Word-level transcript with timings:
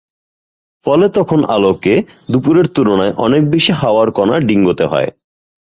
ফলে 0.85 1.05
তখন 1.09 1.39
আলোকে 1.47 1.93
দুপুরের 2.31 2.67
তুলনায় 2.67 3.13
অনেক 3.17 3.43
বেশি 3.51 3.71
হাওয়ার 3.71 4.07
কণা 4.11 4.35
ডিঙোতে 4.39 4.85
হয়। 4.85 5.09